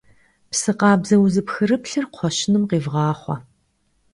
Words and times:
Псы 0.49 0.71
къабзэ, 0.79 1.15
узыпхырыплъыр 1.23 2.05
кхъуэщыным 2.11 2.63
къивгъахъуэ. 2.69 3.35